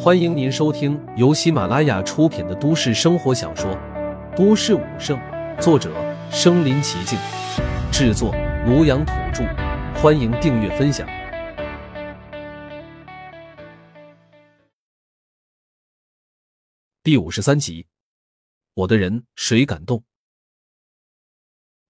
[0.00, 3.68] 欢迎您收听由喜马拉雅出品的都市生活小说
[4.36, 5.18] 《都市武圣》，
[5.60, 5.92] 作者：
[6.30, 7.18] 身临其境，
[7.90, 8.32] 制作：
[8.64, 9.42] 庐阳土著。
[10.00, 11.04] 欢迎订阅分享。
[17.02, 17.84] 第五十三集，
[18.74, 20.04] 我的人谁敢动？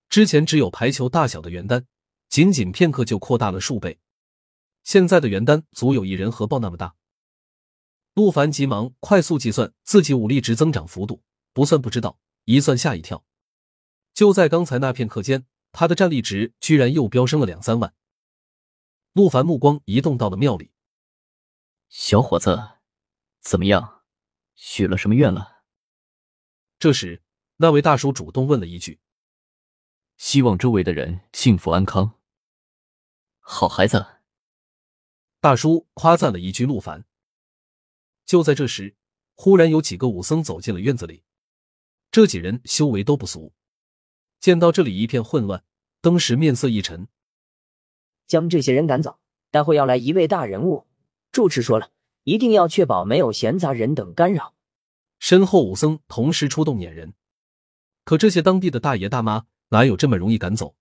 [0.08, 1.84] 之前只有排球大小的原单，
[2.30, 3.98] 仅仅片刻就扩大了数倍。
[4.82, 6.94] 现在的原单足有一人核爆那么大。
[8.18, 11.22] 陆凡急忙快速计算自己武力值增长幅度，
[11.52, 13.24] 不算不知道，一算吓一跳。
[14.12, 17.94] 就在刚才那片刻间，他的战力值居然又飙升了两三万。
[19.12, 20.72] 陆凡目光移动到了庙里，
[21.88, 22.60] 小伙子，
[23.40, 24.02] 怎么样？
[24.56, 25.62] 许了什么愿了？
[26.80, 27.22] 这时，
[27.58, 28.98] 那位大叔主动问了一句
[30.18, 32.18] ：“希望周围的人幸福安康。”
[33.38, 34.04] 好孩子，
[35.38, 37.04] 大叔夸赞了一句陆凡。
[38.28, 38.94] 就在这时，
[39.36, 41.24] 忽然有几个武僧走进了院子里。
[42.10, 43.54] 这几人修为都不俗，
[44.38, 45.64] 见到这里一片混乱，
[46.02, 47.08] 登时面色一沉。
[48.26, 49.18] 将这些人赶走，
[49.50, 50.86] 待会要来一位大人物。
[51.32, 51.90] 住持说了，
[52.24, 54.54] 一定要确保没有闲杂人等干扰。
[55.18, 57.14] 身后武僧同时出动撵人，
[58.04, 60.76] 可这些当地的大爷大妈哪有这么容易赶走？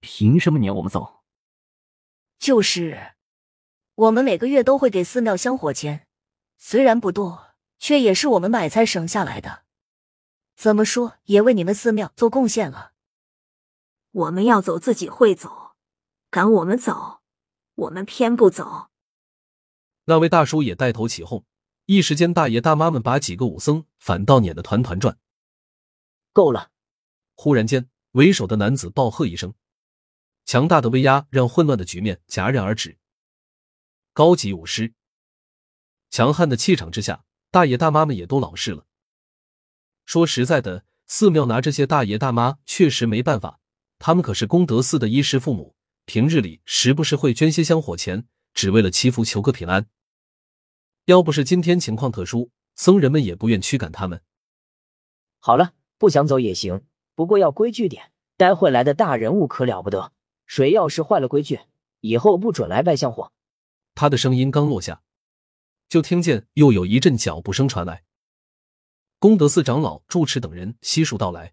[0.00, 1.24] 凭什么撵我们走？
[2.38, 3.12] 就是，
[3.96, 6.06] 我们每个月都会给寺庙香火钱。
[6.64, 9.64] 虽然不多，却也是我们买菜省下来的。
[10.54, 12.92] 怎么说也为你们寺庙做贡献了。
[14.12, 15.72] 我们要走自己会走，
[16.30, 17.20] 赶我们走，
[17.74, 18.90] 我们偏不走。
[20.04, 21.44] 那位大叔也带头起哄，
[21.86, 25.18] 一时间大爷大妈们把几个武僧反倒撵得团团转。
[26.32, 26.70] 够了！
[27.34, 29.52] 忽然间，为首的男子暴喝一声，
[30.44, 32.98] 强大的威压让混乱的局面戛然而止。
[34.12, 34.94] 高级武师。
[36.12, 38.84] 强悍的气场之下，大爷大妈们也都老实了。
[40.04, 43.60] 说实在的，寺庙拿这些大爷大妈确实没办法，
[43.98, 49.86] 他们可是功德寺的衣食父母，平日里时不时会捐些香火钱，只为了祈福求个平安。
[51.06, 54.20] 要不是今天情况特殊，僧人们也不愿驱赶他们。
[55.38, 56.82] 好了，不想走也行，
[57.14, 58.12] 不过要规矩点。
[58.36, 60.12] 待会来的大人物可了不得，
[60.44, 61.60] 谁要是坏了规矩，
[62.00, 63.32] 以后不准来拜香火。
[63.94, 65.00] 他的声音刚落下。
[65.92, 68.04] 就听见又有一阵脚步声传来，
[69.18, 71.52] 功德寺长老、住持等人悉数到来。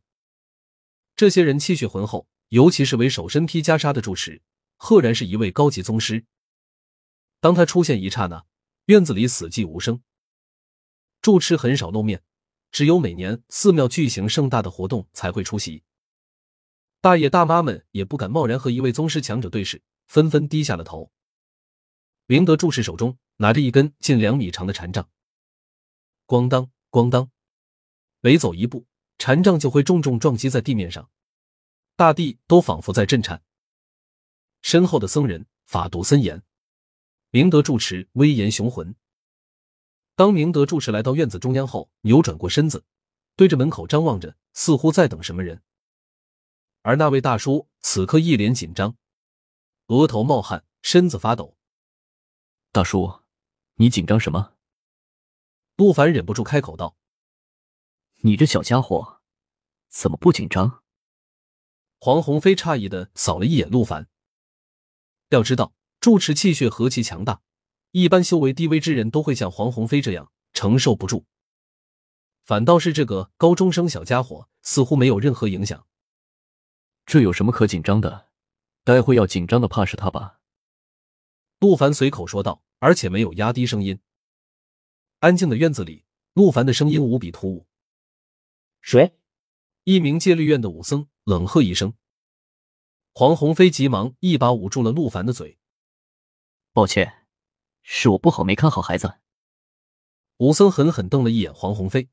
[1.17, 4.41] 这些人气血浑厚，尤其是为首身披袈裟的住持，
[4.77, 6.25] 赫然是一位高级宗师。
[7.41, 8.45] 当他出现一刹那，
[8.85, 10.01] 院子里死寂无声。
[11.21, 12.23] 住持很少露面，
[12.71, 15.83] 只有每年寺庙举行盛大的活动才会出席。
[17.01, 21.11] 大爷大妈们也不敢贸然和一位宗师强者对视，纷纷低下了头。
[22.29, 23.17] 明德住持手中。
[23.41, 25.09] 拿着一根近两米长的禅杖，
[26.28, 27.31] 咣当咣当，
[28.19, 28.85] 每走一步，
[29.17, 31.09] 禅杖就会重重撞击在地面上，
[31.95, 33.41] 大地都仿佛在震颤。
[34.62, 36.44] 身后的僧人法度森严，
[37.31, 38.94] 明德住持威严雄浑。
[40.18, 42.84] 当明德住持来到院子中央后，扭转过身子，
[43.38, 45.63] 对着门口张望着，似乎在等什么人。
[46.81, 48.97] 而那位大叔此刻一脸紧张，
[49.88, 51.56] 额头冒汗，身子发抖。
[52.72, 53.22] 大叔。
[53.75, 54.53] 你紧张什么？
[55.75, 56.96] 陆凡忍不住开口道
[58.22, 59.22] ：“你这小家伙，
[59.88, 60.84] 怎么不紧张？”
[62.00, 64.07] 黄鸿飞诧异的扫了一眼陆凡。
[65.30, 67.41] 要知道，住持气血何其强大，
[67.91, 71.25] 一般修为低微之人都会像黄鸿飞这样承受不住。
[72.44, 75.88] 反倒是这个高中生小家伙，似乎没有任何影响。
[77.07, 78.30] 这有什么可紧张的？
[78.84, 80.38] 待会要紧张的怕是他吧？
[81.59, 82.63] 陆凡随口说道。
[82.81, 83.99] 而且没有压低声音。
[85.19, 87.67] 安静的院子里，陆凡的声音无比突兀。
[88.81, 89.19] 谁？
[89.83, 91.93] 一名戒律院的武僧冷喝一声。
[93.13, 95.59] 黄鸿飞急忙一把捂住了陆凡的嘴。
[96.71, 97.27] 抱歉，
[97.83, 99.19] 是我不好，没看好孩子。
[100.38, 102.09] 武僧狠狠瞪了一眼黄鸿飞。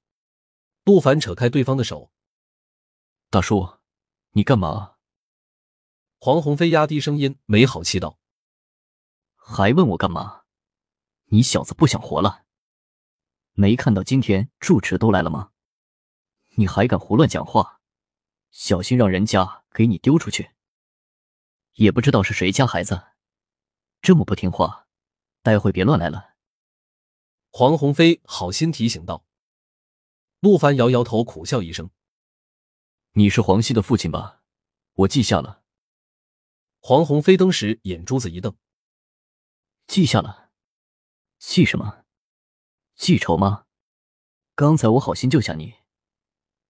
[0.83, 2.11] 陆凡扯开对方的手。
[3.31, 3.79] 大叔，
[4.33, 4.97] 你干嘛？
[6.19, 8.19] 黄鸿飞压低声音，没好气道
[9.49, 10.43] ：“还问我干嘛？”
[11.31, 12.45] 你小子不想活了？
[13.53, 15.53] 没看到今天住持都来了吗？
[16.57, 17.81] 你还敢胡乱讲话？
[18.51, 20.51] 小心让人家给你丢出去！
[21.75, 23.13] 也不知道是谁家孩子
[24.03, 24.89] 这么不听话，
[25.43, 26.35] 待会别乱来了。
[27.51, 29.25] 黄鸿飞好心提醒道。
[30.41, 31.91] 陆凡摇摇头，苦笑一声
[33.15, 34.43] ：“你是黄熙的父亲吧？
[34.95, 35.63] 我记下了。”
[36.81, 38.57] 黄鸿飞当时眼珠子一瞪
[39.87, 40.51] ：“记下了。”
[41.39, 42.05] 记什么？
[42.97, 43.67] 记仇吗？
[44.55, 45.75] 刚才我好心救下你，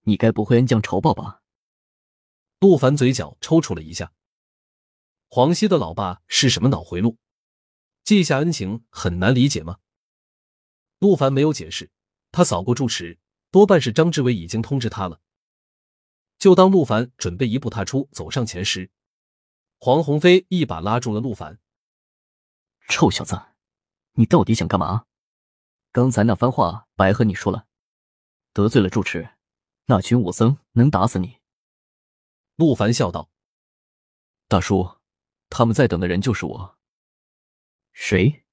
[0.03, 1.43] 你该不会恩将仇报吧？
[2.59, 4.13] 陆凡嘴角抽搐了一下。
[5.29, 7.17] 黄熙的老爸是什么脑回路？
[8.03, 9.79] 记下恩情很难理解吗？
[10.99, 11.91] 陆凡没有解释，
[12.33, 13.19] 他扫过住持，
[13.51, 15.21] 多半是张志伟已经通知他了。
[16.39, 18.91] 就当陆凡准备一步踏出走上前时，
[19.79, 21.59] 黄鸿飞一把拉住了陆凡。
[22.89, 23.41] 臭小子，
[24.13, 25.07] 你到底想干嘛？
[25.93, 27.67] 刚才那番话白和你说了，
[28.53, 29.31] 得罪了住持，
[29.87, 31.39] 那群武僧能打死你。
[32.57, 33.31] 陆凡笑道
[34.49, 34.99] ：“大叔，
[35.49, 36.79] 他们在等的人就是我。
[37.93, 38.45] 谁？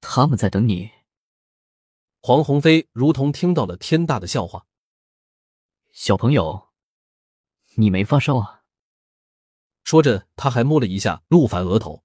[0.00, 0.90] 他们在等你。”
[2.22, 4.66] 黄鸿飞如同听到了天大的笑话。
[5.92, 6.68] 小朋友，
[7.76, 8.64] 你没发烧啊？
[9.82, 12.04] 说着，他还摸了一下陆凡额头。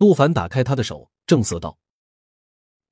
[0.00, 1.78] 陆凡打开他的手，正色道：“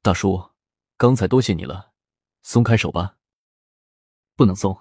[0.02, 0.50] 大叔，
[0.98, 1.94] 刚才多谢你了，
[2.42, 3.16] 松开手吧。
[4.36, 4.78] 不能松，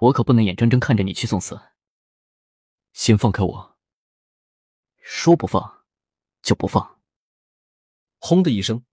[0.00, 1.58] 我可不能眼睁睁看着你去送死。
[2.92, 3.78] 先放开我。
[4.98, 5.86] 说不放，
[6.42, 7.00] 就不放。”
[8.20, 8.84] 轰的一声，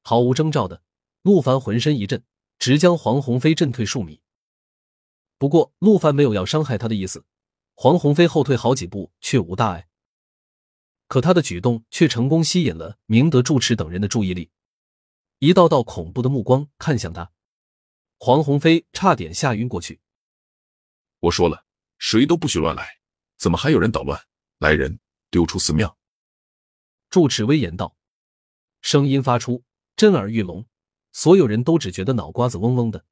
[0.00, 0.82] 毫无征兆的，
[1.20, 2.24] 陆凡浑身一震，
[2.58, 4.22] 直将黄鸿飞震退数米。
[5.36, 7.26] 不过，陆凡没有要伤害他的意思，
[7.74, 9.87] 黄鸿飞后退好几步，却无大碍。
[11.08, 14.50] 可他的举动却成功吸引了明德、住持等人的注意力，
[15.38, 17.32] 一道道恐怖的目光看向他，
[18.18, 20.00] 黄鸿飞差点吓晕过去。
[21.20, 21.64] 我说了，
[21.96, 23.00] 谁都不许乱来，
[23.38, 24.20] 怎么还有人捣乱？
[24.58, 25.00] 来人，
[25.30, 25.96] 丢出寺庙！
[27.08, 27.96] 住持威严道，
[28.82, 29.64] 声音发出，
[29.96, 30.66] 震耳欲聋，
[31.12, 33.06] 所有人都只觉得脑瓜子嗡嗡的。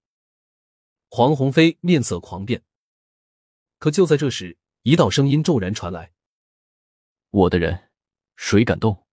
[1.08, 2.62] 黄鸿飞面色狂变，
[3.78, 6.12] 可就在这时，一道声音骤然传来
[7.30, 7.84] ：“我的人。”
[8.36, 9.04] 谁敢动？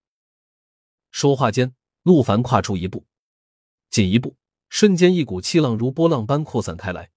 [1.12, 3.06] 说话间，陆凡跨出一步，
[3.90, 4.38] 仅一步，
[4.70, 7.12] 瞬间一股气浪如波浪般扩散开来。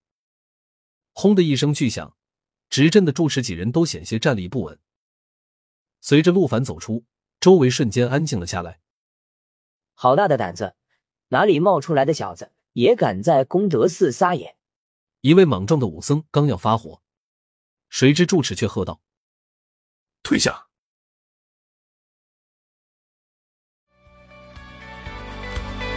[1.13, 2.17] 轰的一声巨响，
[2.69, 4.79] 执阵的住持几人都险些站立不稳。
[6.01, 7.05] 随着陆凡走出，
[7.41, 8.81] 周围瞬间安静了下来。
[9.95, 10.77] 好大的胆子！
[11.29, 14.57] 哪里冒出来的小子，也敢在功德寺撒野？
[15.23, 17.03] 一位莽撞的武僧刚要发火，
[17.89, 19.01] 谁知住持却喝道
[20.23, 20.69] ：“退下！”